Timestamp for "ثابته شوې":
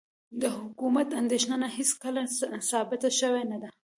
2.69-3.43